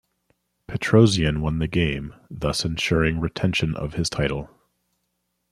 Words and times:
Petrosian 0.67 1.41
won 1.41 1.59
the 1.59 1.67
game, 1.67 2.15
thus 2.27 2.65
ensuring 2.65 3.19
retention 3.19 3.75
of 3.75 3.93
his 3.93 4.09
title. 4.09 4.49